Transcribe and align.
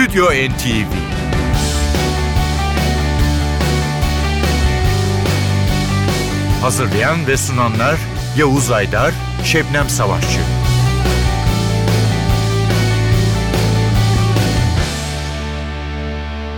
Stüdyo 0.00 0.24
NTV 0.24 0.92
Hazırlayan 6.60 7.26
ve 7.26 7.36
sunanlar 7.36 7.98
Yavuz 8.38 8.70
Aydar, 8.70 9.14
Şebnem 9.44 9.88
Savaşçı. 9.88 10.40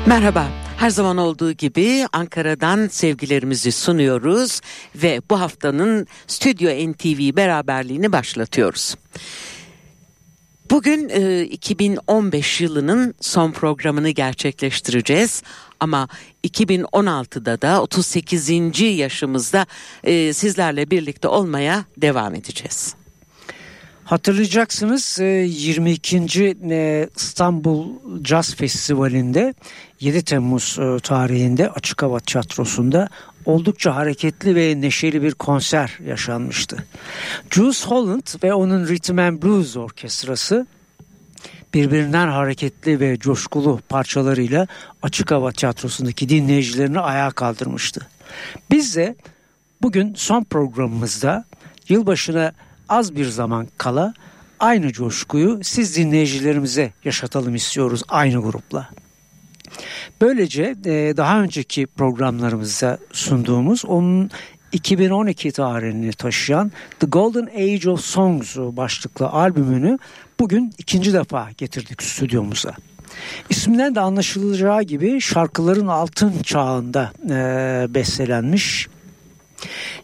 Merhaba. 0.06 0.46
Her 0.76 0.90
zaman 0.90 1.16
olduğu 1.16 1.52
gibi 1.52 2.06
Ankara'dan 2.12 2.88
sevgilerimizi 2.88 3.72
sunuyoruz 3.72 4.60
ve 4.94 5.20
bu 5.30 5.40
haftanın 5.40 6.06
Stüdyo 6.26 6.70
NTV 6.70 7.36
beraberliğini 7.36 8.12
başlatıyoruz. 8.12 8.94
Bugün 10.72 11.08
e, 11.08 11.42
2015 11.42 12.60
yılının 12.60 13.14
son 13.20 13.52
programını 13.52 14.10
gerçekleştireceğiz 14.10 15.42
ama 15.80 16.08
2016'da 16.44 17.62
da 17.62 17.82
38. 17.82 18.80
yaşımızda 18.80 19.66
e, 20.04 20.32
sizlerle 20.32 20.90
birlikte 20.90 21.28
olmaya 21.28 21.84
devam 21.96 22.34
edeceğiz. 22.34 22.94
Hatırlayacaksınız 24.04 25.18
22. 25.20 26.56
E, 26.70 27.08
İstanbul 27.16 27.86
Jazz 28.24 28.54
Festivali'nde 28.54 29.54
7 30.00 30.22
Temmuz 30.22 30.78
e, 30.78 30.98
tarihinde 31.02 31.70
Açık 31.70 32.02
Hava 32.02 32.20
Tiyatrosu'nda 32.20 33.08
oldukça 33.44 33.96
hareketli 33.96 34.54
ve 34.54 34.80
neşeli 34.80 35.22
bir 35.22 35.32
konser 35.32 35.98
yaşanmıştı. 36.06 36.84
Jules 37.50 37.86
Holland 37.86 38.42
ve 38.44 38.54
onun 38.54 38.88
Rhythm 38.88 39.18
and 39.18 39.42
Blues 39.42 39.76
Orkestrası 39.76 40.66
birbirinden 41.74 42.28
hareketli 42.28 43.00
ve 43.00 43.18
coşkulu 43.18 43.80
parçalarıyla 43.88 44.66
Açık 45.02 45.30
Hava 45.30 45.52
Tiyatrosu'ndaki 45.52 46.28
dinleyicilerini 46.28 47.00
ayağa 47.00 47.30
kaldırmıştı. 47.30 48.08
Biz 48.70 48.96
de 48.96 49.16
bugün 49.82 50.14
son 50.14 50.44
programımızda 50.44 51.44
yılbaşına 51.88 52.52
az 52.88 53.16
bir 53.16 53.26
zaman 53.26 53.68
kala 53.78 54.14
aynı 54.60 54.92
coşkuyu 54.92 55.60
siz 55.62 55.96
dinleyicilerimize 55.96 56.92
yaşatalım 57.04 57.54
istiyoruz 57.54 58.02
aynı 58.08 58.42
grupla. 58.42 58.88
Böylece 60.20 60.76
e, 60.84 61.16
daha 61.16 61.42
önceki 61.42 61.86
programlarımızda 61.86 62.98
sunduğumuz 63.12 63.84
onun 63.84 64.30
2012 64.72 65.52
tarihini 65.52 66.12
taşıyan 66.12 66.72
The 67.00 67.06
Golden 67.06 67.46
Age 67.46 67.90
of 67.90 68.00
Songs 68.00 68.56
başlıklı 68.56 69.28
albümünü 69.28 69.98
bugün 70.40 70.72
ikinci 70.78 71.12
defa 71.12 71.48
getirdik 71.58 72.02
stüdyomuza. 72.02 72.74
İsminden 73.50 73.94
de 73.94 74.00
anlaşılacağı 74.00 74.82
gibi 74.82 75.20
şarkıların 75.20 75.86
altın 75.86 76.32
çağında 76.42 77.12
e, 77.24 77.94
bestelenmiş 77.94 78.88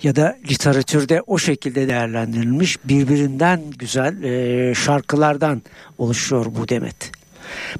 ya 0.03 0.17
da 0.17 0.37
literatürde 0.51 1.23
o 1.27 1.39
şekilde 1.39 1.89
değerlendirilmiş 1.89 2.79
birbirinden 2.85 3.63
güzel 3.79 4.23
e, 4.23 4.75
şarkılardan 4.75 5.63
oluşuyor 5.99 6.47
bu 6.59 6.69
demet. 6.69 7.18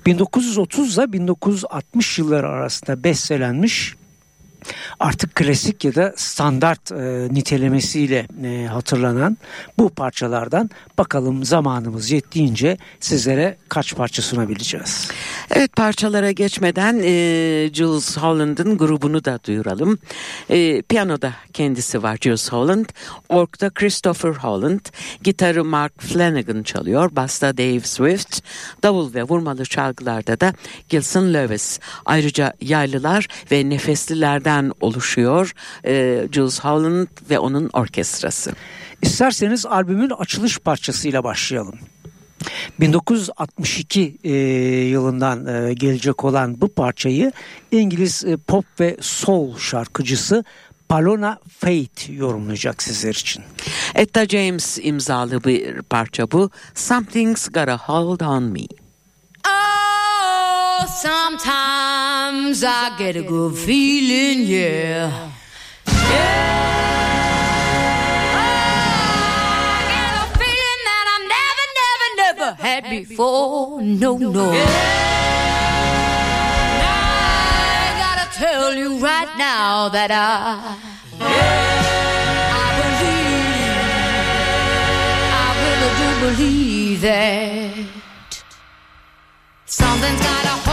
1930 0.07 0.99
ile 0.99 1.13
1960 1.13 2.19
yılları 2.19 2.49
arasında 2.49 3.05
bestelenmiş 3.05 3.98
artık 5.01 5.35
klasik 5.35 5.85
ya 5.85 5.95
da 5.95 6.13
standart 6.17 6.93
e, 6.93 7.29
nitelemesiyle 7.31 8.27
e, 8.45 8.67
hatırlanan 8.67 9.39
bu 9.79 9.89
parçalardan 9.89 10.71
bakalım 10.99 11.45
zamanımız 11.45 12.11
yettiğince 12.11 12.79
sizlere 13.01 13.57
kaç 13.69 13.95
parça 13.95 14.23
sunabileceğiz. 14.23 15.11
Evet 15.51 15.77
parçalara 15.77 16.31
geçmeden 16.31 17.01
e, 17.05 17.71
Jules 17.73 18.17
Holland'ın 18.17 18.79
grubunu 18.79 19.25
da 19.25 19.39
duyuralım. 19.47 19.99
E, 20.51 20.83
piyanoda 20.83 21.33
kendisi 21.53 22.03
var 22.03 22.19
Jules 22.21 22.53
Holland, 22.53 22.87
orkta 23.29 23.71
Christopher 23.71 24.31
Holland, 24.31 24.81
gitarı 25.23 25.65
Mark 25.65 26.03
Flanagan 26.03 26.63
çalıyor, 26.63 27.11
basta 27.13 27.59
Dave 27.59 27.81
Swift, 27.81 28.41
davul 28.83 29.15
ve 29.15 29.23
vurmalı 29.23 29.65
çalgılarda 29.65 30.41
da 30.41 30.53
Gilson 30.89 31.35
Lewis. 31.35 31.81
Ayrıca 32.05 32.53
yaylılar 32.61 33.29
ve 33.53 33.71
nefeslilerden 33.71 34.48
oluşuyor 34.81 35.53
e, 35.85 36.25
Jules 36.33 36.61
Holland 36.61 37.09
ve 37.31 37.39
onun 37.39 37.71
orkestrası. 37.73 38.53
İsterseniz 39.03 39.67
albümün 39.67 40.11
açılış 40.11 40.59
parçasıyla 40.59 41.25
başlayalım. 41.25 41.79
1962 42.81 44.19
e, 44.25 44.33
yılından 44.89 45.47
e, 45.47 45.75
gelecek 45.75 46.25
olan 46.25 46.61
bu 46.61 46.69
parçayı 46.69 47.33
İngiliz 47.71 48.25
e, 48.25 48.37
pop 48.37 48.65
ve 48.81 48.97
soul 49.01 49.59
şarkıcısı 49.59 50.45
Palona 50.89 51.39
Faith 51.59 52.11
yorumlayacak 52.11 52.83
sizler 52.83 53.15
için. 53.15 53.43
Etta 53.95 54.27
James 54.27 54.79
imzalı 54.83 55.45
bir 55.45 55.83
parça 55.83 56.31
bu. 56.31 56.51
Something's 56.75 57.49
Got 57.49 57.69
a 57.69 57.79
Hold 57.79 58.21
on 58.21 58.43
Me. 58.43 58.67
Oh, 59.47 59.78
sometimes 60.87 62.63
I 62.65 62.97
get 62.99 63.17
a 63.17 63.23
good 63.23 63.57
feeling, 63.57 64.47
yeah. 64.47 65.31
Yeah. 65.87 66.49
Oh, 68.35 68.41
I 69.75 69.81
get 69.93 70.13
a 70.23 70.25
feeling 70.39 70.83
that 70.89 71.07
I 71.15 71.19
never, 71.35 71.67
never, 71.81 72.09
never 72.23 72.51
had 72.63 72.83
before. 72.91 73.83
No, 73.83 74.17
no. 74.19 74.51
I 76.81 77.87
gotta 77.99 78.27
tell 78.39 78.75
you 78.75 78.99
right 78.99 79.33
now 79.37 79.89
that 79.89 80.11
I, 80.11 80.77
I 81.21 82.67
believe, 82.81 83.79
I 85.45 85.47
really 85.65 85.91
do 86.01 86.09
believe 86.27 87.01
that 87.03 87.75
something's 89.67 90.21
gotta 90.23 90.68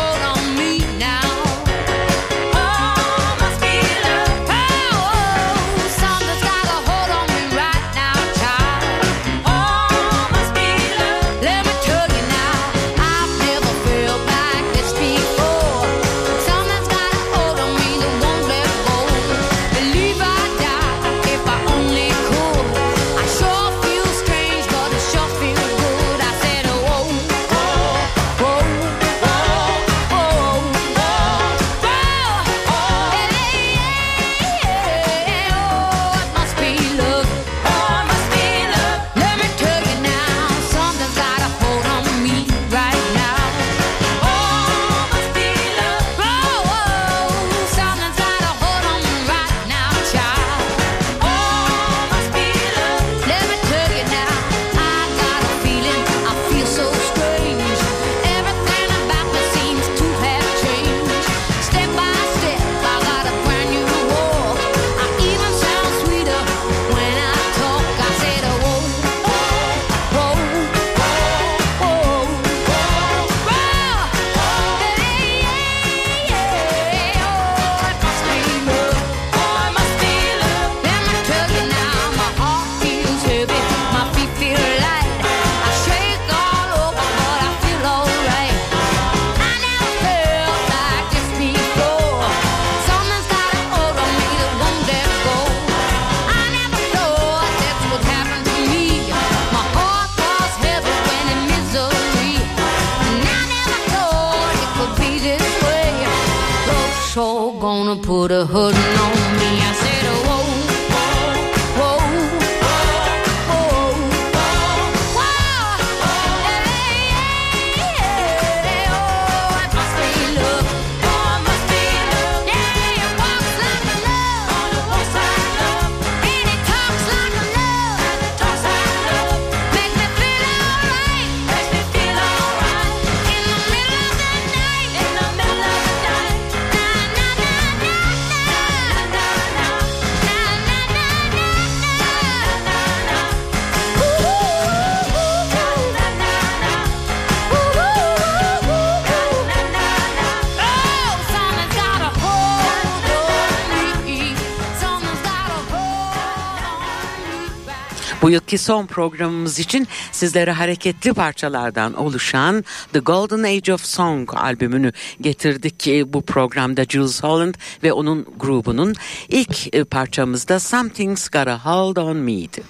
yılki 158.56 158.64
son 158.64 158.86
programımız 158.86 159.60
için 159.60 159.88
sizlere 160.12 160.52
hareketli 160.52 161.14
parçalardan 161.14 161.94
oluşan 161.94 162.64
The 162.94 163.00
Golden 163.00 163.44
Age 163.44 163.74
of 163.74 163.86
Song 163.86 164.30
albümünü 164.36 164.92
getirdik 165.22 165.80
ki 165.80 166.06
bu 166.08 166.22
programda 166.22 166.86
Jules 166.86 167.24
Holland 167.24 167.56
ve 167.84 167.94
onun 167.94 168.26
grubunun 168.40 168.94
ilk 169.30 169.76
e, 169.76 169.84
parçamızda 169.84 170.60
Something's 170.60 171.30
Got 171.30 171.48
a 171.48 171.66
Hold 171.66 171.98
on 171.98 172.18
Me'di. 172.18 172.64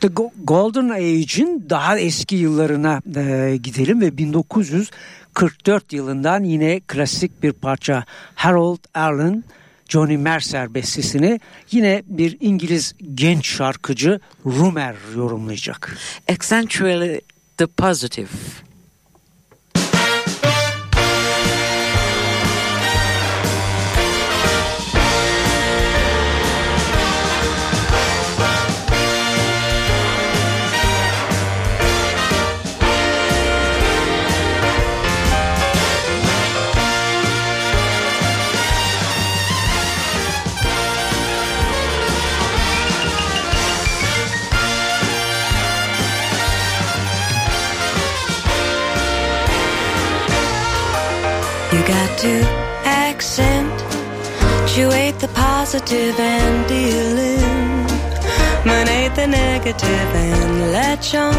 The 0.00 0.08
Go- 0.08 0.32
Golden 0.44 0.88
Age'in 0.88 1.66
daha 1.70 1.98
eski 1.98 2.36
yıllarına 2.36 3.00
e, 3.16 3.56
gidelim 3.56 4.00
ve 4.00 4.18
1944 4.18 5.92
yılından 5.92 6.44
yine 6.44 6.80
klasik 6.80 7.42
bir 7.42 7.52
parça 7.52 8.04
Harold 8.34 8.84
Arlen 8.94 9.44
Johnny 9.92 10.16
Mercer 10.16 10.74
bestesini 10.74 11.40
yine 11.70 12.02
bir 12.06 12.36
İngiliz 12.40 12.94
genç 13.14 13.46
şarkıcı 13.46 14.20
Rumer 14.46 14.94
yorumlayacak. 15.16 15.96
Accentually 16.28 17.20
the 17.56 17.66
Positive. 17.66 18.28
To 52.22 52.38
accentuate 52.84 53.74
the 55.18 55.28
positive 55.34 56.20
and 56.20 56.70
eliminate 58.64 59.14
the 59.16 59.26
negative 59.26 60.14
and 60.14 60.70
latch 60.70 61.16
on 61.16 61.34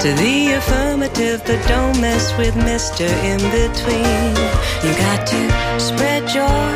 to 0.00 0.12
the 0.14 0.54
affirmative, 0.54 1.42
but 1.46 1.64
don't 1.68 2.00
mess 2.00 2.36
with 2.36 2.54
Mr. 2.56 3.06
In 3.22 3.38
Between. 3.54 4.34
You 4.82 4.92
got 4.98 5.26
to 5.28 5.40
spread 5.78 6.26
joy 6.26 6.72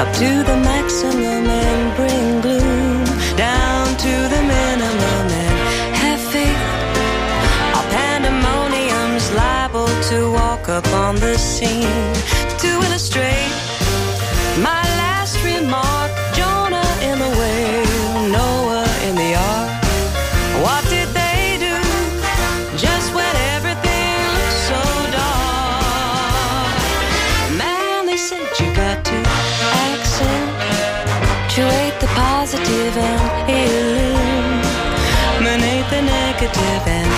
up 0.00 0.14
to 0.18 0.44
the 0.44 0.56
maximum 0.62 1.50
and 1.50 1.96
bring 1.96 2.40
gloom 2.42 2.81
scene 11.42 12.14
to 12.62 12.68
illustrate 12.86 13.50
my 14.62 14.82
last 15.02 15.34
remark. 15.44 16.12
Jonah 16.38 16.90
in 17.08 17.18
the 17.18 17.30
whale, 17.40 18.28
Noah 18.38 18.86
in 19.06 19.14
the 19.16 19.34
ark. 19.34 19.82
What 20.64 20.82
did 20.88 21.08
they 21.20 21.58
do? 21.58 21.76
Just 22.78 23.12
when 23.16 23.34
everything 23.56 24.16
looked 24.36 24.60
so 24.70 24.80
dark. 25.18 26.78
Man, 27.58 28.06
they 28.06 28.18
said 28.28 28.46
you 28.60 28.68
got 28.74 29.04
to 29.10 29.18
accentuate 29.90 31.96
the 32.02 32.08
positive 32.14 32.96
and 32.98 34.62
eliminate 35.42 35.86
the 35.90 36.02
negative 36.02 36.86
and 36.86 37.10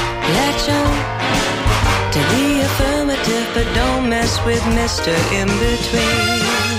to 2.14 2.20
the 2.20 2.43
with 4.44 4.60
Mr. 4.62 5.14
In 5.32 5.48
Between. 5.58 6.73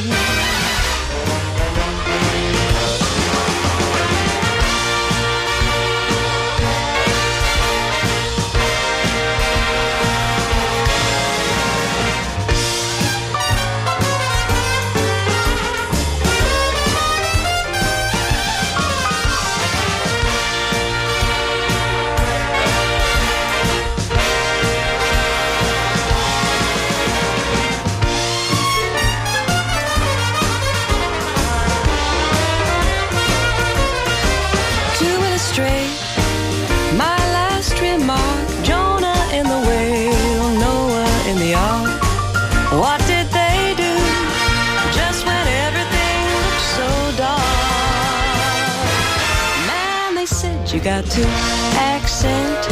Got 50.86 51.04
to 51.04 51.26
accentuate 51.82 52.70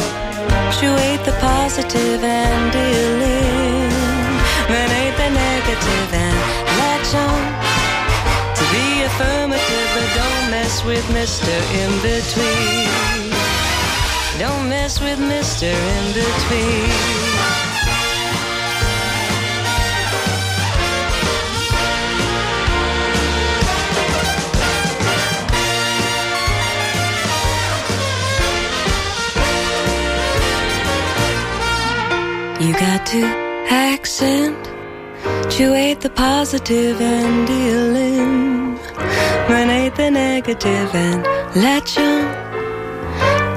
the 1.26 1.32
positive 1.40 2.22
and 2.22 2.72
eliminate 4.70 5.16
the 5.16 5.30
negative 5.30 6.14
and 6.14 6.38
latch 6.78 7.12
on 7.12 7.42
to 8.54 8.62
be 8.70 9.02
affirmative, 9.02 9.88
but 9.96 10.08
don't 10.14 10.50
mess 10.52 10.84
with 10.84 11.04
Mr. 11.06 11.50
In 11.82 11.90
Between. 12.02 13.32
Don't 14.38 14.68
mess 14.68 15.00
with 15.00 15.18
Mr. 15.18 15.74
In 15.74 16.12
Between. 16.14 17.73
To 33.06 33.22
accentuate 33.70 34.56
the 36.00 36.10
positive 36.10 37.00
and 37.00 37.46
deal 37.46 37.96
in, 37.96 38.78
eliminate 39.46 39.94
the 39.94 40.10
negative 40.10 40.94
and 40.94 41.22
latch 41.54 41.98
on 41.98 42.24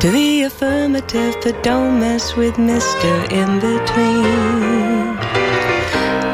to 0.02 0.12
the 0.12 0.44
affirmative, 0.44 1.36
but 1.44 1.64
don't 1.64 2.00
mess 2.00 2.36
with 2.36 2.56
Mr. 2.56 3.32
In 3.32 3.60
Between. 3.60 5.16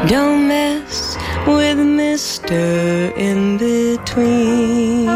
Don't 0.09 0.47
mess 0.47 1.15
with 1.47 1.77
Mr. 1.77 3.15
In 3.15 3.57
Between. 3.57 5.07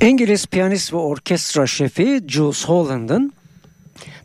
İngiliz 0.00 0.46
piyanist 0.46 0.92
ve 0.92 0.96
orkestra 0.96 1.66
şefi 1.66 2.22
Jules 2.28 2.64
Holland'ın 2.64 3.32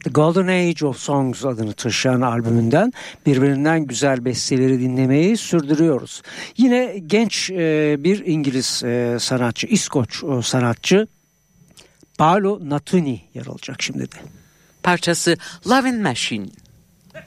The 0.03 0.09
Golden 0.09 0.47
Age 0.47 0.85
of 0.85 0.97
Songs 0.97 1.45
adını 1.45 1.73
taşıyan 1.73 2.21
albümünden 2.21 2.93
birbirinden 3.25 3.85
güzel 3.85 4.25
besteleri 4.25 4.79
dinlemeyi 4.79 5.37
sürdürüyoruz. 5.37 6.21
Yine 6.57 6.97
genç 7.07 7.49
e, 7.51 7.95
bir 7.99 8.25
İngiliz 8.25 8.83
e, 8.83 9.17
sanatçı, 9.19 9.67
İskoç 9.67 10.23
e, 10.23 10.41
sanatçı 10.41 11.07
Paolo 12.17 12.59
Natuni 12.63 13.21
yer 13.33 13.45
alacak 13.45 13.81
şimdi 13.81 14.11
de. 14.11 14.15
Parçası 14.83 15.37
Lovin' 15.67 16.01
Machine. 16.01 16.47
The 17.13 17.21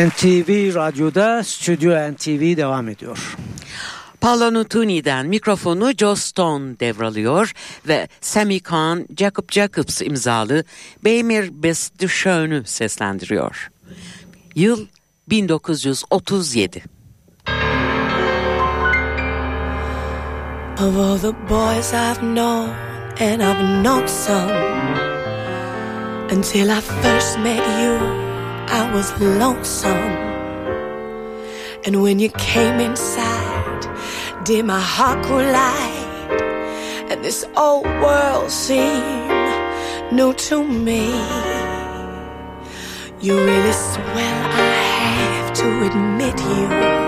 NTV 0.00 0.74
Radyo'da 0.74 1.44
Stüdyo 1.44 2.12
NTV 2.12 2.56
devam 2.56 2.88
ediyor. 2.88 3.36
Paolo 4.20 4.54
Nutini'den 4.54 5.26
mikrofonu 5.26 5.92
Joe 5.98 6.16
Stone 6.16 6.80
devralıyor 6.80 7.52
ve 7.88 8.08
Sammy 8.20 8.60
Kahn, 8.60 8.98
Jacob 9.16 9.52
Jacobs 9.52 10.02
imzalı 10.02 10.64
Beymir 11.04 11.62
Bestüşön'ü 11.62 12.62
seslendiriyor. 12.64 13.70
Yıl 14.54 14.86
1937. 15.28 16.82
Of 20.78 20.96
all 20.96 21.18
the 21.18 21.32
boys 21.48 21.92
I've 21.92 22.20
known 22.20 22.68
and 23.20 23.40
I've 23.40 23.82
known 23.82 24.06
some 24.06 24.52
Until 26.32 26.68
I 26.70 26.80
first 27.02 27.38
met 27.38 27.82
you 27.82 28.29
I 28.70 28.92
was 28.94 29.12
lonesome. 29.20 30.14
And 31.84 32.02
when 32.02 32.18
you 32.18 32.30
came 32.30 32.78
inside, 32.80 33.82
did 34.44 34.64
my 34.64 34.80
heart 34.80 35.24
collide? 35.26 36.40
And 37.10 37.24
this 37.24 37.44
old 37.56 37.86
world 37.86 38.50
seemed 38.50 40.12
new 40.12 40.32
to 40.48 40.64
me. 40.64 41.08
You 43.20 43.36
really 43.36 43.72
swell, 43.72 44.40
I 44.54 45.06
have 45.20 45.52
to 45.54 45.86
admit 45.86 46.38
you 46.40 47.00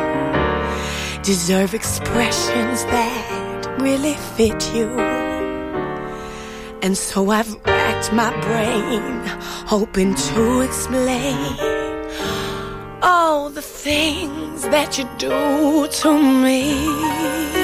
deserve 1.22 1.72
expressions 1.72 2.84
that 2.86 3.76
really 3.78 4.14
fit 4.36 4.74
you. 4.74 4.88
And 6.82 6.98
so 6.98 7.30
I've 7.30 7.62
hurts 8.02 8.12
my 8.12 8.30
brain, 8.40 9.20
hoping 9.66 10.14
to 10.14 10.60
explain 10.60 11.36
all 13.02 13.48
the 13.50 13.62
things 13.62 14.62
that 14.62 14.98
you 14.98 15.08
do 15.18 15.86
to 15.88 16.12
me. 16.42 17.61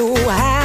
you 0.00 0.14
have. 0.14 0.59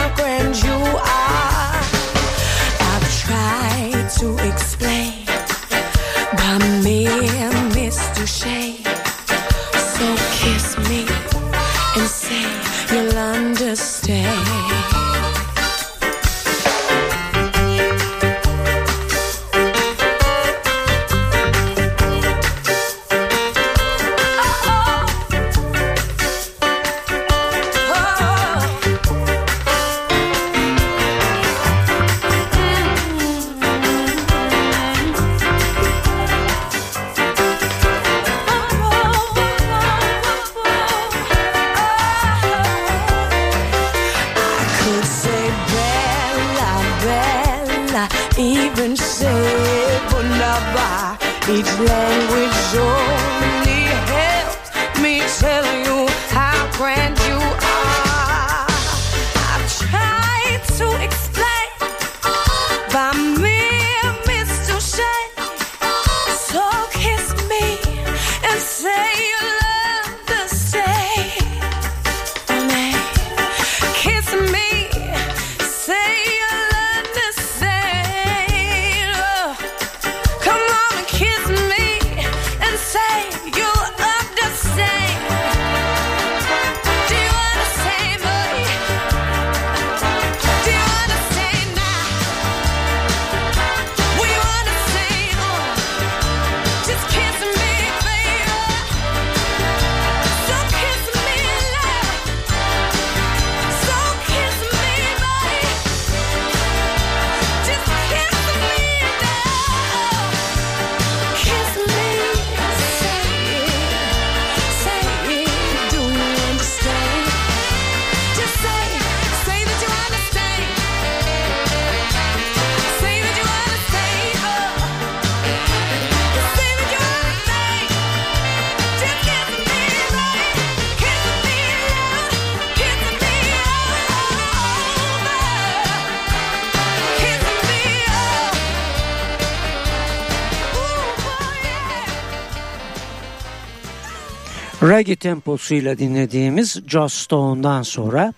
Reggae 144.96 145.16
temposuyla 145.16 145.98
dinlediğimiz 145.98 146.79
Joss 146.88 147.14
Stone'dan 147.14 147.81
sonra 147.81 148.34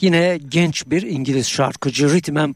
yine 0.00 0.38
genç 0.48 0.86
bir 0.86 1.02
İngiliz 1.02 1.48
şarkıcı 1.48 2.14
Rhythm 2.14 2.36
and, 2.36 2.54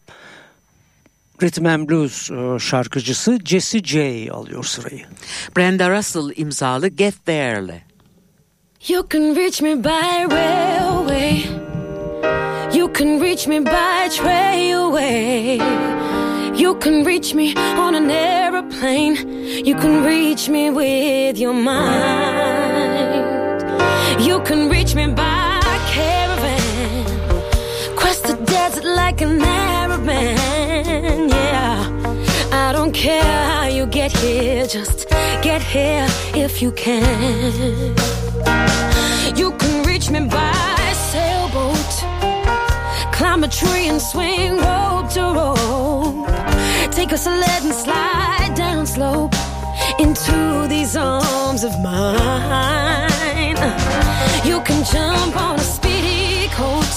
Rhythm 1.43 1.67
and 1.67 1.89
Blues 1.89 2.31
e, 2.31 2.59
şarkıcısı 2.59 3.39
Jesse 3.45 3.79
J 3.79 4.29
alıyor 4.33 4.65
sırayı. 4.65 5.05
Brenda 5.57 5.99
Russell 5.99 6.33
imzalı 6.37 6.89
Get 6.89 7.27
There'le. 7.27 7.83
You 8.89 9.07
can 9.13 9.37
reach 9.37 9.63
me 9.63 9.85
by 9.85 10.35
railway. 10.35 11.45
You 12.75 12.93
can 12.99 13.21
reach 13.21 13.47
me 13.47 13.67
by 13.67 14.09
trailway. 14.17 15.59
You 16.63 16.81
can 16.81 17.05
reach 17.07 17.35
me 17.35 17.55
on 17.79 17.95
an 17.95 18.11
aeroplane. 18.11 19.17
You 19.65 19.75
can 19.75 20.05
reach 20.05 20.49
me 20.49 20.71
with 20.71 21.39
your 21.39 21.55
mind. 21.55 22.78
You 24.18 24.40
can 24.40 24.68
reach 24.68 24.94
me 24.94 25.07
by 25.09 25.61
caravan. 25.94 27.05
Cross 27.97 28.21
the 28.21 28.37
desert 28.44 28.85
like 28.85 29.21
an 29.21 29.40
Arab 29.40 30.03
man. 30.05 31.29
Yeah. 31.29 32.18
I 32.53 32.73
don't 32.73 32.92
care 32.92 33.23
how 33.23 33.66
you 33.66 33.87
get 33.87 34.12
here, 34.12 34.66
just 34.66 35.09
get 35.42 35.62
here 35.62 36.07
if 36.35 36.62
you 36.62 36.73
can. 36.73 37.94
You 39.37 39.53
can 39.53 39.87
reach 39.87 40.11
me 40.11 40.21
by 40.21 40.92
sailboat, 41.11 41.92
climb 43.12 43.44
a 43.44 43.49
tree 43.49 43.88
and 43.88 44.01
swing 44.01 44.57
rope 44.57 45.09
to 45.16 45.23
rope. 45.38 46.29
Take 46.92 47.12
a 47.12 47.18
sled 47.18 47.62
and 47.62 47.75
slide 47.75 48.55
down 48.57 48.87
slope 48.87 49.35
into 49.99 50.66
these 50.68 50.97
arms 50.97 51.64
of 51.64 51.73
mine. 51.81 53.17
You 54.44 54.61
can 54.61 54.85
jump 54.85 55.37
on 55.37 55.57
a 55.57 55.62
speedy 55.62 56.49
coat, 56.49 56.94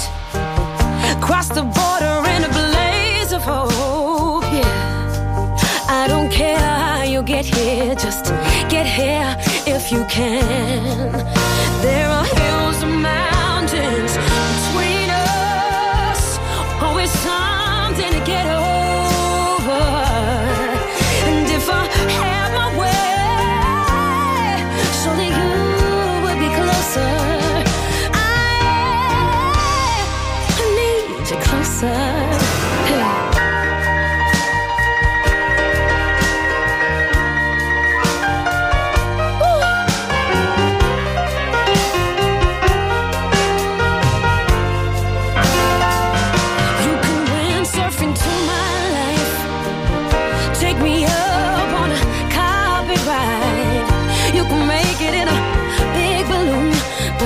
cross 1.20 1.50
the 1.50 1.64
border 1.64 2.18
in 2.36 2.44
a 2.44 2.52
blaze 2.60 3.32
of 3.34 3.44
hope. 3.44 4.44
Yeah. 4.44 4.92
I 5.90 6.08
don't 6.08 6.32
care 6.32 6.58
how 6.58 7.04
you 7.04 7.24
get 7.24 7.46
here, 7.46 7.96
just 7.96 8.26
get 8.70 8.86
here 8.86 9.36
if 9.66 9.92
you 9.92 10.06
can. 10.06 11.12
There 11.82 12.08
are 12.08 12.26
hills 12.26 12.84
and 12.84 13.02
mountains 13.02 14.11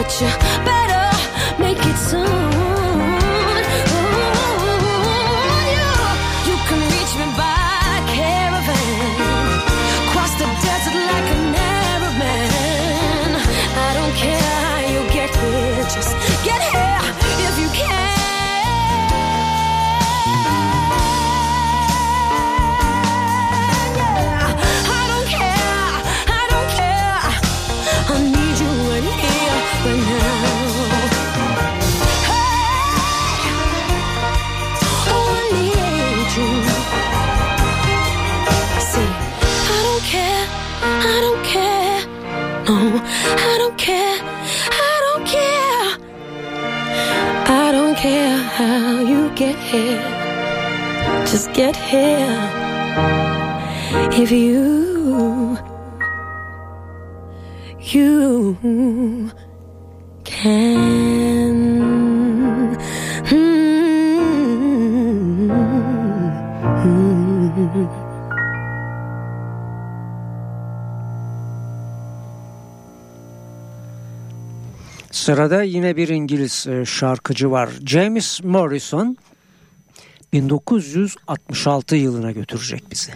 but 0.05 0.21
you 0.21 0.54
sırada 75.45 75.63
yine 75.63 75.97
bir 75.97 76.07
İngiliz 76.07 76.67
e, 76.67 76.85
şarkıcı 76.85 77.51
var. 77.51 77.69
James 77.85 78.43
Morrison 78.43 79.17
1966 80.33 81.95
yılına 81.95 82.31
götürecek 82.31 82.83
bizi. 82.91 83.11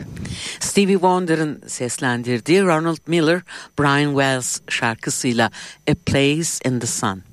Stevie 0.60 0.94
Wonder'ın 0.94 1.62
seslendirdiği 1.68 2.62
Ronald 2.62 2.98
Miller, 3.08 3.42
Brian 3.80 4.10
Wells 4.10 4.60
şarkısıyla 4.70 5.52
A 5.92 5.94
Place 6.06 6.70
in 6.70 6.80
the 6.80 6.88
Sun. 6.88 7.29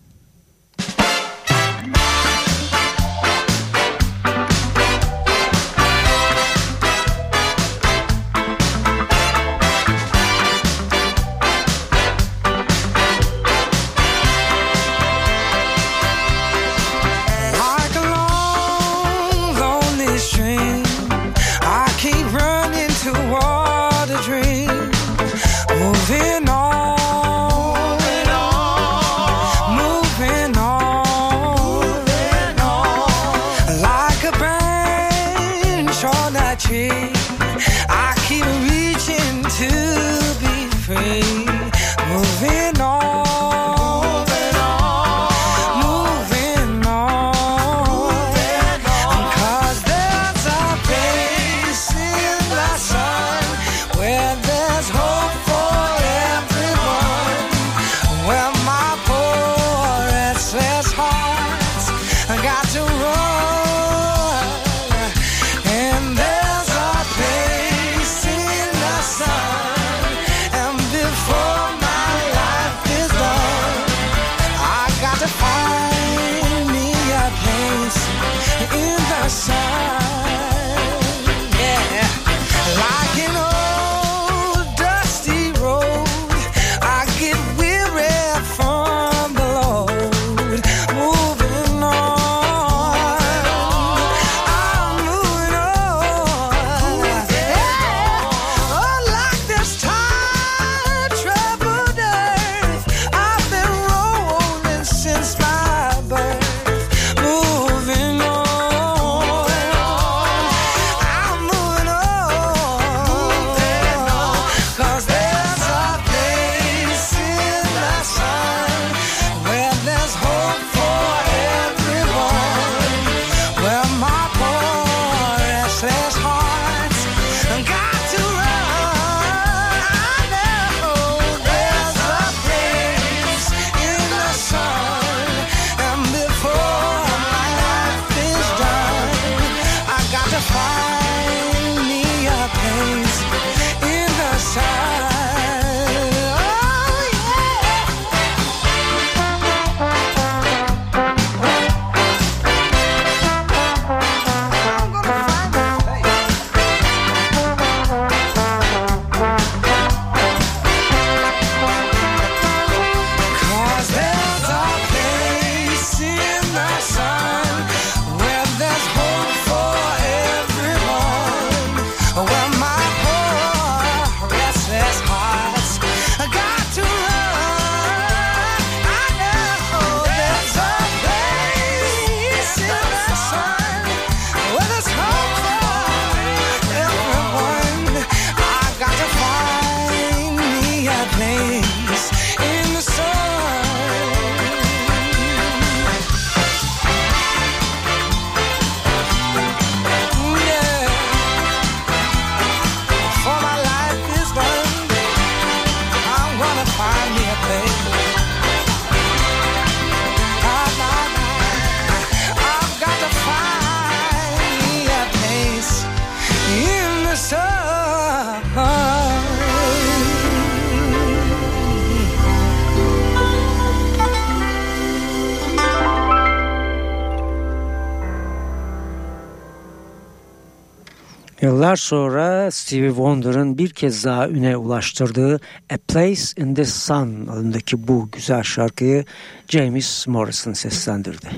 Yıllar 231.66 231.76
sonra 231.76 232.50
Stevie 232.50 232.88
Wonder'ın 232.88 233.58
bir 233.58 233.70
kez 233.70 234.04
daha 234.04 234.28
üne 234.28 234.56
ulaştırdığı 234.56 235.40
A 235.70 235.76
Place 235.88 236.22
in 236.36 236.54
the 236.54 236.64
Sun 236.64 237.26
adındaki 237.26 237.88
bu 237.88 238.08
güzel 238.12 238.42
şarkıyı 238.42 239.04
James 239.48 240.06
Morrison 240.06 240.52
seslendirdi. 240.52 241.30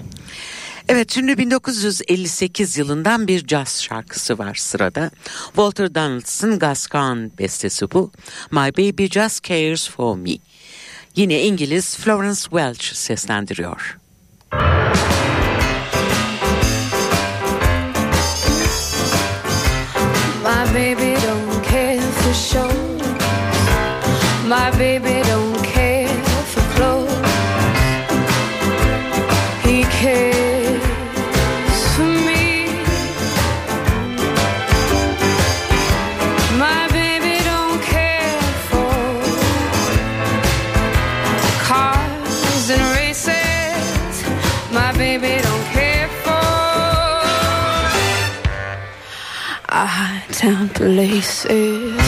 Evet 0.88 1.12
şimdi 1.12 1.38
1958 1.38 2.78
yılından 2.78 3.28
bir 3.28 3.46
caz 3.46 3.82
şarkısı 3.82 4.38
var 4.38 4.54
sırada. 4.54 5.10
Walter 5.46 5.94
Donaldson 5.94 6.58
Gascon 6.58 7.32
bestesi 7.38 7.90
bu. 7.90 8.10
My 8.50 8.72
Baby 8.78 9.06
Just 9.06 9.44
Cares 9.44 9.90
For 9.90 10.16
Me. 10.16 10.30
Yine 11.16 11.42
İngiliz 11.42 11.96
Florence 11.96 12.40
Welch 12.40 12.82
seslendiriyor. 12.82 13.98
Müzik 14.52 15.17
baby 20.78 21.20
don't 21.26 21.64
care 21.64 22.00
for 22.00 22.32
show 22.32 22.70
My 24.46 24.70
baby. 24.78 24.97
down 50.40 50.68
places. 50.68 52.07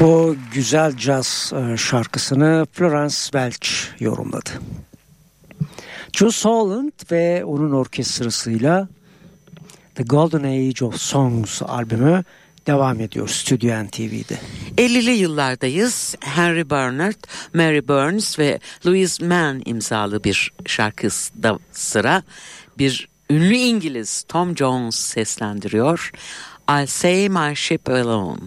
Bu 0.00 0.36
güzel 0.54 0.96
caz 0.96 1.52
e, 1.54 1.76
şarkısını 1.76 2.66
Florence 2.72 3.14
Welch 3.14 3.68
yorumladı. 4.00 4.50
Jules 6.12 6.44
Holland 6.44 6.92
ve 7.10 7.44
onun 7.44 7.72
orkestrasıyla 7.72 8.88
The 9.94 10.02
Golden 10.02 10.42
Age 10.42 10.84
of 10.84 10.96
Songs 10.96 11.62
albümü 11.62 12.24
devam 12.66 13.00
ediyor 13.00 13.28
Stüdyo 13.28 13.84
NTV'de. 13.84 14.38
50'li 14.76 15.10
yıllardayız. 15.10 16.14
Henry 16.20 16.70
Bernard, 16.70 17.24
Mary 17.54 17.88
Burns 17.88 18.38
ve 18.38 18.58
Louise 18.86 19.26
Mann 19.26 19.62
imzalı 19.64 20.24
bir 20.24 20.52
şarkıda 20.66 21.58
sıra. 21.72 22.22
Bir 22.78 23.08
ünlü 23.30 23.56
İngiliz 23.56 24.24
Tom 24.28 24.56
Jones 24.56 24.96
seslendiriyor. 24.96 26.10
I'll 26.70 26.86
say 26.86 27.28
my 27.28 27.56
ship 27.56 27.88
alone. 27.88 28.40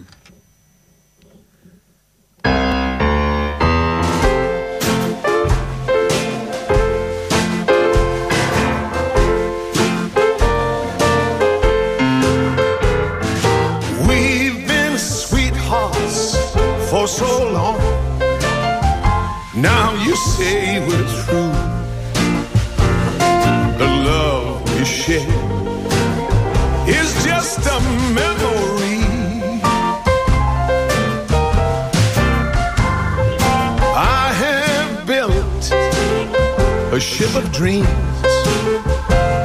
ship 37.02 37.34
of 37.34 37.50
dreams 37.50 37.88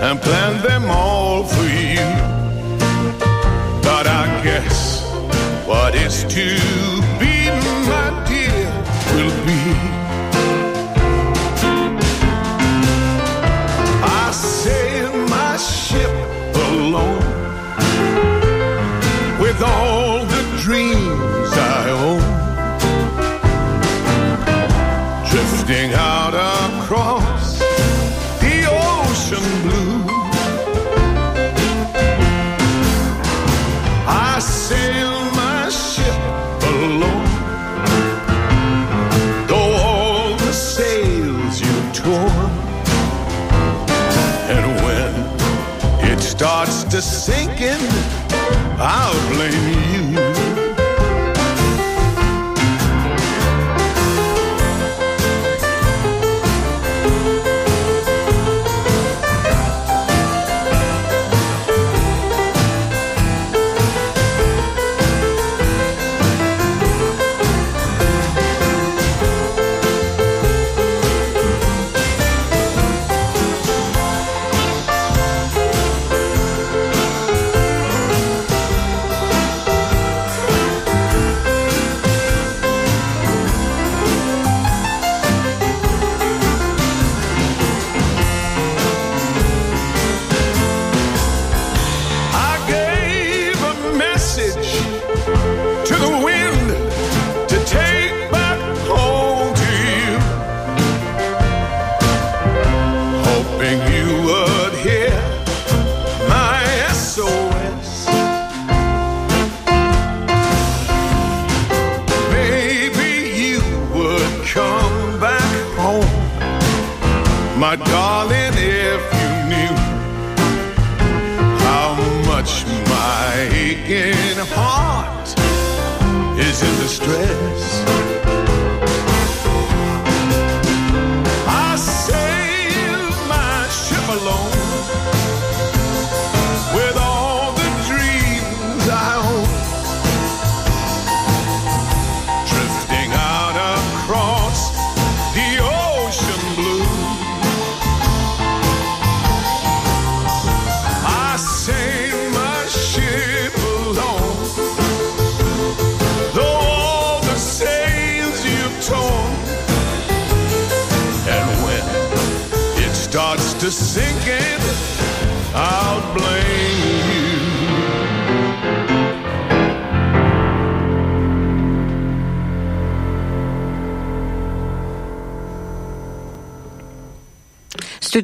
and 0.04 0.22
planned 0.22 0.62
them 0.63 0.86
all 0.89 1.43
for 1.43 1.63
you. 1.63 2.06
But 3.82 4.06
I 4.06 4.41
guess 4.43 5.04
what 5.65 5.96
is 5.96 6.24
too 6.26 6.96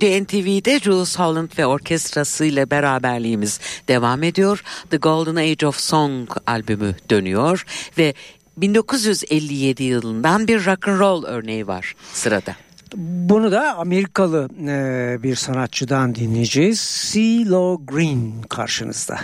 Şimdi 0.04 0.24
NTV'de 0.24 0.80
Jules 0.80 1.20
Holland 1.20 1.50
ve 1.58 1.66
orkestrası 1.66 2.46
ile 2.46 2.72
beraberliğimiz 2.72 3.60
devam 3.88 4.24
ediyor. 4.24 4.64
The 4.90 4.98
Golden 4.98 5.36
Age 5.36 5.68
of 5.68 5.80
Song 5.80 6.30
albümü 6.48 6.96
dönüyor 7.10 7.66
ve 7.98 8.14
1957 8.58 9.84
yılından 9.84 10.48
bir 10.48 10.66
rock 10.66 10.88
and 10.88 11.00
roll 11.00 11.24
örneği 11.24 11.68
var 11.68 11.96
sırada. 12.14 12.56
Bunu 12.96 13.52
da 13.52 13.76
Amerikalı 13.78 14.50
e, 14.68 15.24
bir 15.24 15.36
sanatçıdan 15.36 16.16
dinleyeceğiz. 16.16 17.10
CeeLo 17.14 17.82
Green 17.86 18.42
karşınızda. 18.50 19.20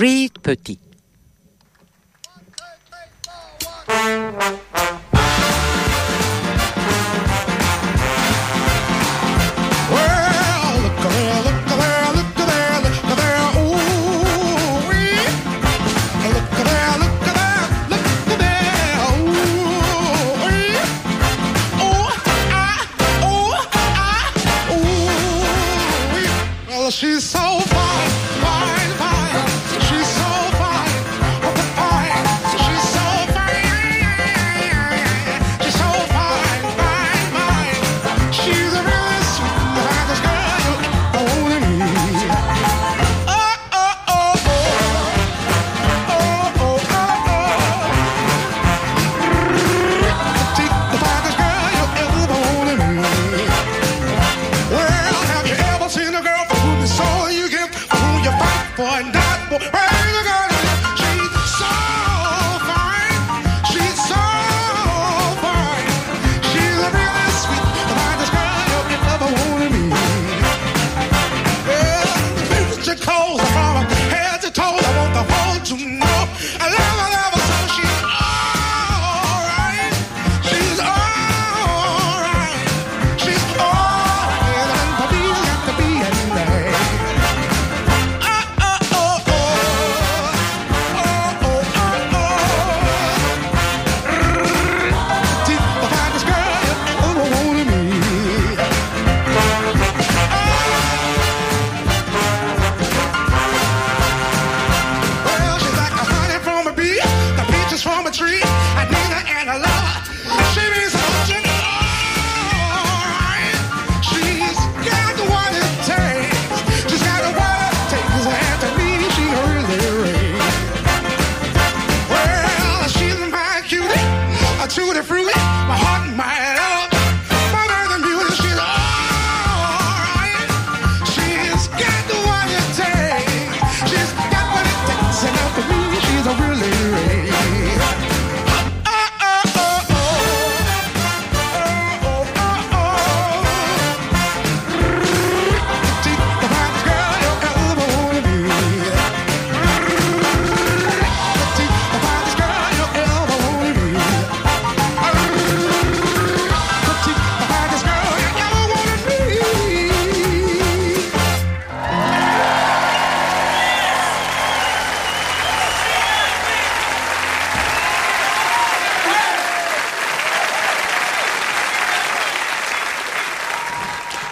Reed 0.00 0.36
Petit. 0.42 0.85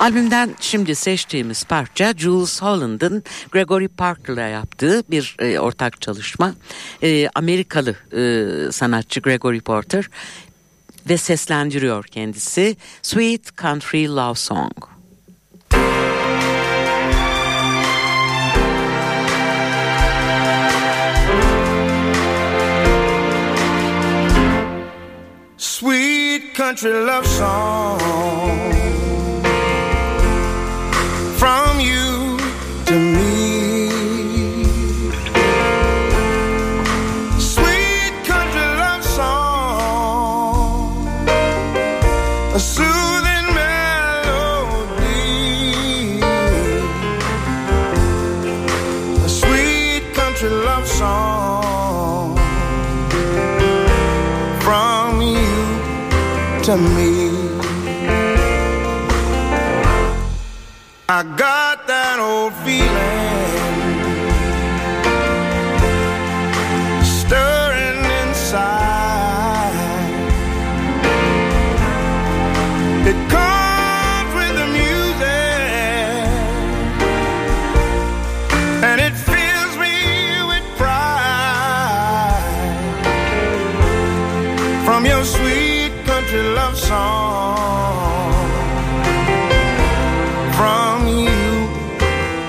Albümden 0.05 0.55
şimdi 0.61 0.95
seçtiğimiz 0.95 1.65
parça 1.65 2.15
Jules 2.17 2.63
Holland'ın 2.63 3.23
Gregory 3.53 3.89
Parker'la 3.89 4.41
yaptığı 4.41 5.03
bir 5.11 5.37
e, 5.39 5.59
ortak 5.59 6.01
çalışma. 6.01 6.55
E, 7.03 7.29
Amerikalı 7.35 7.95
e, 8.13 8.73
sanatçı 8.73 9.21
Gregory 9.21 9.61
Porter 9.61 10.11
ve 11.09 11.17
seslendiriyor 11.17 12.05
kendisi 12.05 12.77
Sweet 13.03 13.57
Country 13.59 14.09
Love 14.09 14.35
Song. 14.35 14.85
Sweet 25.59 26.57
country 26.57 27.07
love 27.07 27.27
song 27.27 28.84
from 31.45 31.79
you. 31.79 31.94
God. 61.25 61.64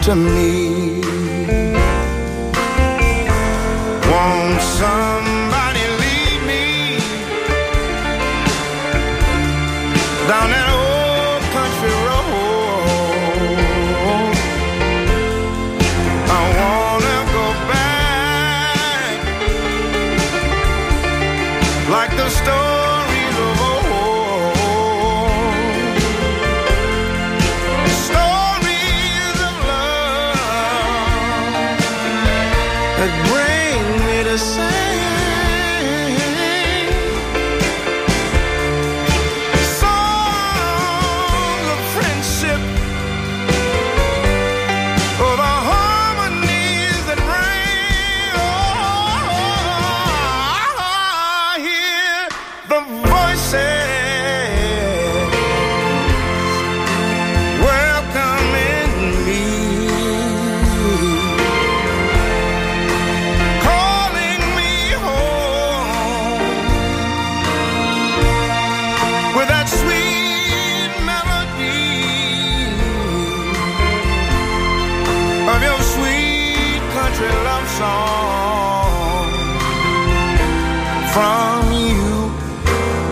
to 0.06 0.16
me. 0.16 0.65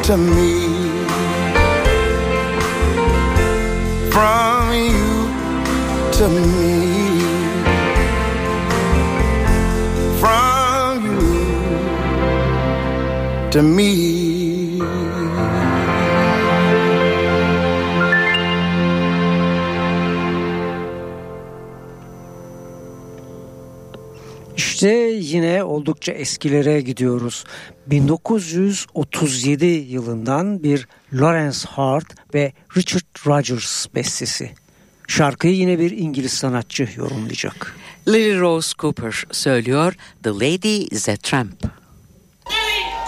to 0.04 0.18
me 0.18 0.84
from 4.12 4.74
you 4.74 5.32
to 6.12 6.28
me. 6.28 7.22
From 10.20 11.06
you 11.06 11.45
to 13.51 13.62
me. 13.64 14.23
yine 25.24 25.64
oldukça 25.64 26.12
eskilere 26.12 26.82
gidiyoruz. 26.82 27.44
1937 27.88 29.66
yılından 29.66 30.64
bir 30.64 30.88
Lawrence 31.14 31.68
Hart 31.68 32.34
ve 32.34 32.54
Richard 32.78 33.28
Rogers 33.28 33.88
bestesi. 33.96 34.52
Şarkıyı 35.08 35.56
yine 35.56 35.80
bir 35.80 35.92
İngiliz 35.92 36.34
sanatçı 36.34 36.90
yorumlayacak. 36.96 37.76
Lily 38.08 38.40
Rose 38.40 38.74
Cooper 38.80 39.24
söylüyor 39.32 39.94
The 40.24 40.30
Lady 40.30 40.84
is 40.92 41.10
a 41.10 41.16
Tramp. 41.16 41.64
Lily! 42.48 43.03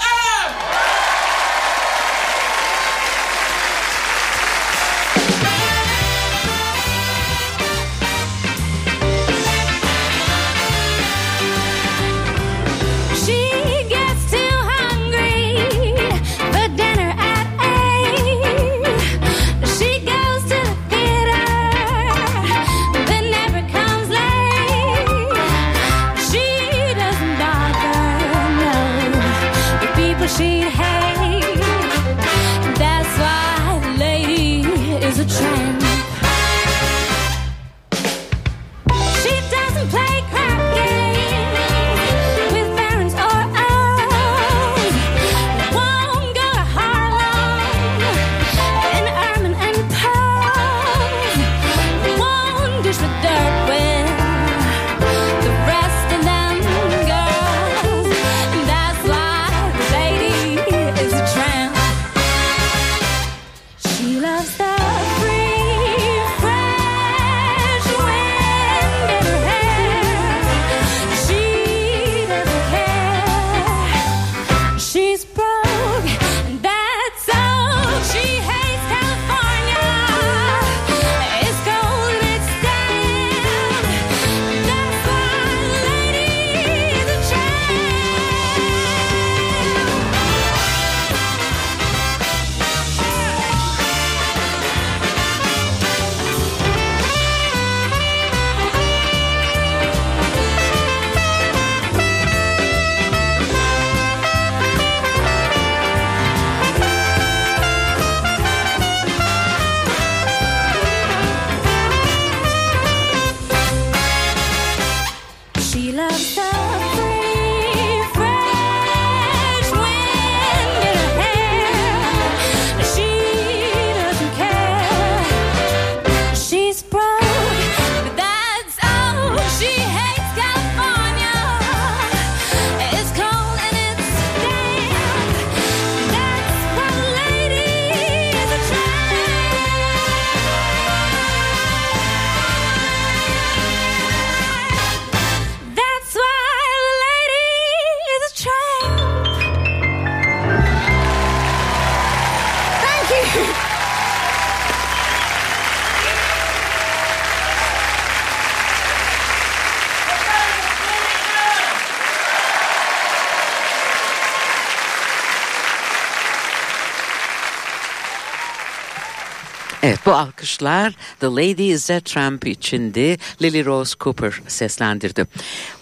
Bu 170.06 170.14
alkışlar 170.14 170.94
The 171.20 171.28
Lady 171.28 171.72
is 171.72 171.92
a 171.92 172.00
Tramp 172.00 172.48
içindi. 172.48 173.18
Lily 173.42 173.66
Rose 173.66 173.96
Cooper 174.00 174.42
seslendirdi. 174.48 175.26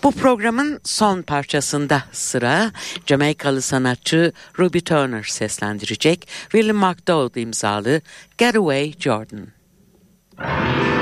Bu 0.03 0.11
programın 0.11 0.80
son 0.84 1.21
parçasında 1.21 2.03
sıra 2.11 2.71
Jamaikalı 3.05 3.61
sanatçı 3.61 4.34
Ruby 4.59 4.80
Turner 4.80 5.24
seslendirecek. 5.24 6.28
William 6.41 6.78
McDowell 6.78 7.41
imzalı 7.41 8.01
Getaway 8.38 8.93
Jordan. 8.99 9.47
Thank. 10.38 10.93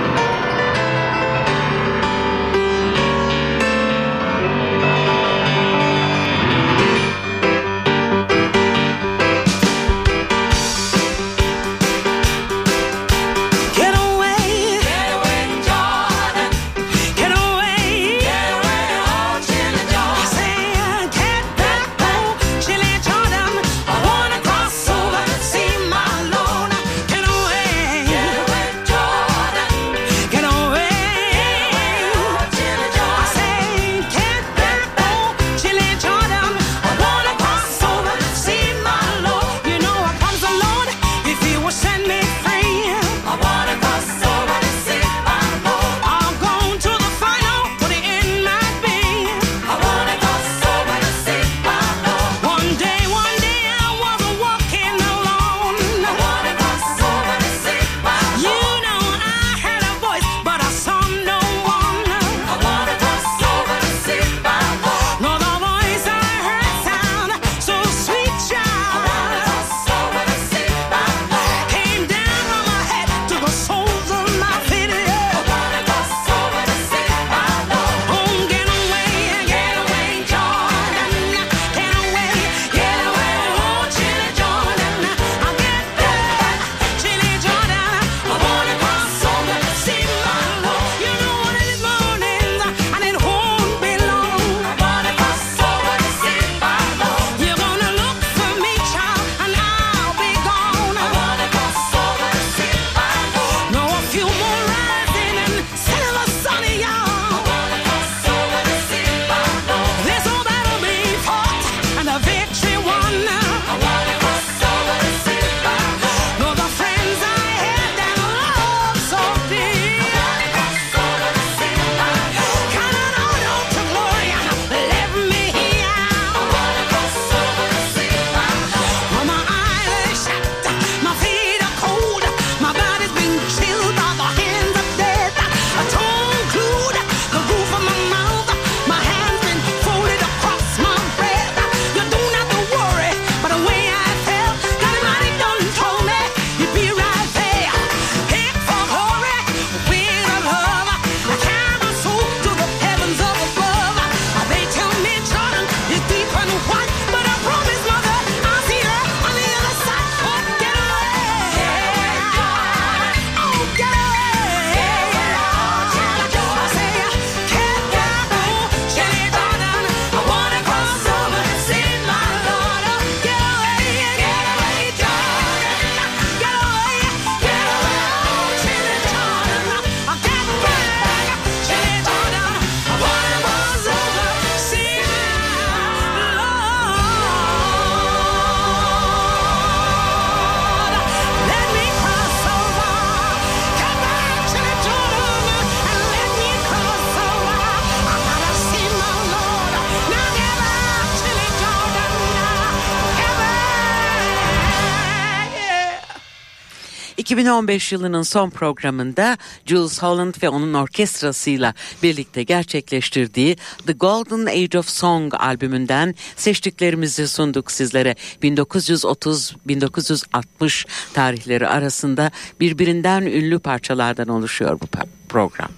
2015 207.41 207.91
yılının 207.91 208.21
son 208.21 208.49
programında 208.49 209.37
Jules 209.65 210.01
Holland 210.01 210.33
ve 210.43 210.49
onun 210.49 210.73
orkestrasıyla 210.73 211.73
birlikte 212.03 212.43
gerçekleştirdiği 212.43 213.57
The 213.85 213.93
Golden 213.93 214.45
Age 214.45 214.79
of 214.79 214.89
Song 214.89 215.33
albümünden 215.39 216.15
seçtiklerimizi 216.35 217.27
sunduk 217.27 217.71
sizlere. 217.71 218.15
1930-1960 218.43 220.87
tarihleri 221.13 221.67
arasında 221.67 222.31
birbirinden 222.59 223.21
ünlü 223.21 223.59
parçalardan 223.59 224.27
oluşuyor 224.27 224.79
bu 224.79 224.87
program. 225.29 225.69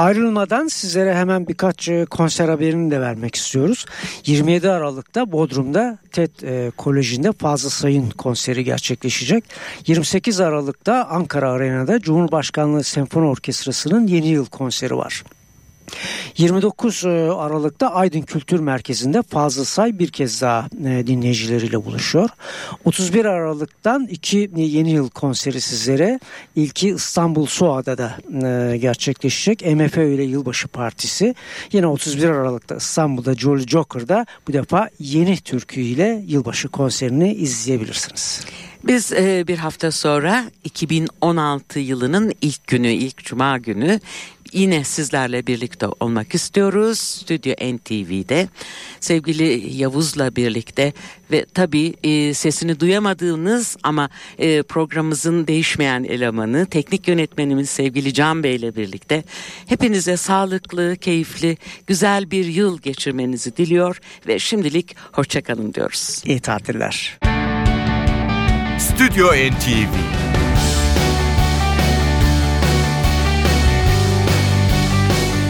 Ayrılmadan 0.00 0.66
sizlere 0.68 1.14
hemen 1.14 1.48
birkaç 1.48 1.88
e, 1.88 2.04
konser 2.04 2.48
haberini 2.48 2.90
de 2.90 3.00
vermek 3.00 3.34
istiyoruz. 3.34 3.86
27 4.26 4.70
Aralık'ta 4.70 5.32
Bodrum'da 5.32 5.98
TED 6.12 6.30
e, 6.42 6.70
Koleji'nde 6.70 7.32
Fazıl 7.32 7.70
Say'ın 7.70 8.10
konseri 8.10 8.64
gerçekleşecek. 8.64 9.44
28 9.86 10.40
Aralık'ta 10.40 11.04
Ankara 11.04 11.50
Arena'da 11.50 12.00
Cumhurbaşkanlığı 12.00 12.84
Senfoni 12.84 13.26
Orkestrası'nın 13.26 14.06
yeni 14.06 14.28
yıl 14.28 14.46
konseri 14.46 14.96
var. 14.96 15.24
29 16.38 17.04
e, 17.04 17.08
Aralık'ta 17.08 17.88
Aydın 17.88 18.22
Kültür 18.22 18.60
Merkezi'nde 18.60 19.22
Fazıl 19.22 19.64
Say 19.64 19.98
bir 19.98 20.08
kez 20.08 20.42
daha 20.42 20.68
e, 20.84 21.06
dinleyicileriyle 21.06 21.84
buluşuyor. 21.84 22.28
31 22.84 23.24
Aralık'tan 23.24 24.06
iki 24.10 24.50
e, 24.56 24.62
yeni 24.62 24.90
yıl 24.90 25.10
konseri 25.10 25.60
sizlere. 25.60 26.20
İlki 26.56 26.88
İstanbul 26.88 27.46
Suada'da 27.46 28.16
gerçekleşecek. 28.76 29.76
MFÖ 29.76 30.08
ile 30.08 30.22
Yılbaşı 30.22 30.68
Partisi. 30.68 31.34
Yine 31.72 31.86
31 31.86 32.28
Aralık'ta 32.28 32.76
İstanbul'da 32.76 33.34
Jolly 33.34 33.66
Joker'da 33.66 34.26
bu 34.48 34.52
defa 34.52 34.88
yeni 34.98 35.36
türkü 35.36 35.80
ile 35.80 36.24
yılbaşı 36.26 36.68
konserini 36.68 37.34
izleyebilirsiniz. 37.34 38.44
Biz 38.84 39.12
e, 39.12 39.44
bir 39.48 39.58
hafta 39.58 39.92
sonra 39.92 40.44
2016 40.64 41.78
yılının 41.78 42.32
ilk 42.40 42.66
günü, 42.66 42.88
ilk 42.88 43.24
cuma 43.24 43.58
günü 43.58 44.00
yine 44.52 44.84
sizlerle 44.84 45.46
birlikte 45.46 45.86
olmak 46.00 46.34
istiyoruz. 46.34 46.98
Stüdyo 46.98 47.54
NTV'de 47.54 48.48
sevgili 49.00 49.76
Yavuz'la 49.76 50.36
birlikte 50.36 50.92
ve 51.30 51.46
tabii 51.54 51.94
e, 52.02 52.34
sesini 52.34 52.80
duyamadığınız 52.80 53.76
ama 53.82 54.10
e, 54.38 54.62
programımızın 54.62 55.46
değişmeyen 55.46 56.04
elemanı 56.04 56.66
teknik 56.66 57.08
yönetmenimiz 57.08 57.70
sevgili 57.70 58.14
Can 58.14 58.42
Bey 58.42 58.56
ile 58.56 58.76
birlikte 58.76 59.24
hepinize 59.66 60.16
sağlıklı, 60.16 60.96
keyifli, 60.96 61.56
güzel 61.86 62.30
bir 62.30 62.44
yıl 62.44 62.78
geçirmenizi 62.78 63.56
diliyor 63.56 64.00
ve 64.26 64.38
şimdilik 64.38 64.96
hoşçakalın 65.12 65.74
diyoruz. 65.74 66.22
İyi 66.24 66.40
tatiller. 66.40 67.18
Stüdyo 68.78 69.26
NTV 69.26 70.29